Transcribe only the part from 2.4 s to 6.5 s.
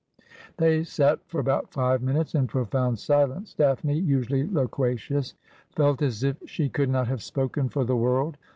profound silence. Daphne, usually loquacious, felt as if